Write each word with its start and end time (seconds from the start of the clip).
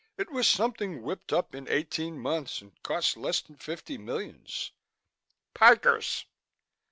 "It 0.17 0.31
was 0.31 0.49
something 0.49 1.03
whipped 1.03 1.31
up 1.31 1.53
in 1.53 1.67
eighteen 1.69 2.17
months 2.17 2.59
and 2.59 2.71
cost 2.81 3.17
less 3.17 3.39
than 3.41 3.57
fifty 3.57 3.99
millions." 3.99 4.71
"Pikers!" 5.53 6.25